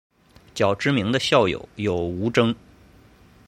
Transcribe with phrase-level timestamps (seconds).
[0.55, 2.55] 较知名的校友有吴峥。